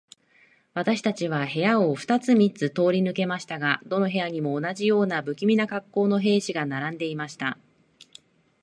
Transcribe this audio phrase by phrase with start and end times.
[0.73, 7.59] 私たちは部屋を二つ三つ通り抜けましたが、どの部屋にも、同じような無気味な恰好の兵士が並んでいました。